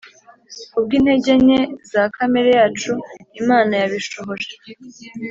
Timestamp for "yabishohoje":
3.81-4.51